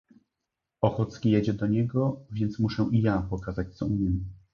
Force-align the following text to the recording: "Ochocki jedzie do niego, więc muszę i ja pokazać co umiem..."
"Ochocki 0.81 1.31
jedzie 1.31 1.53
do 1.53 1.67
niego, 1.67 2.19
więc 2.31 2.59
muszę 2.59 2.87
i 2.91 3.01
ja 3.01 3.27
pokazać 3.29 3.75
co 3.75 3.85
umiem..." 3.85 4.25